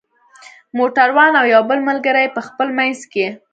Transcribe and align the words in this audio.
موټر 0.77 1.09
وان 1.15 1.33
او 1.39 1.45
یو 1.53 1.61
بل 1.69 1.79
ملګری 1.89 2.21
یې 2.25 2.33
په 2.35 2.41
خپل 2.47 2.67
منځ 2.77 2.99
کې. 3.11 3.25